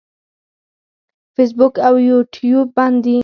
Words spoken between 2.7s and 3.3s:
بند دي.